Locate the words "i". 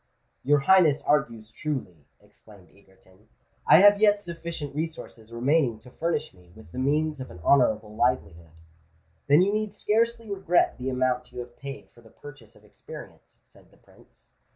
3.67-3.81